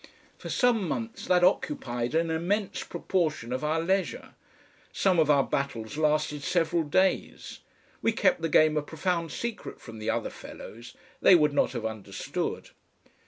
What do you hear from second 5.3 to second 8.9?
battles lasted several days. We kept the game a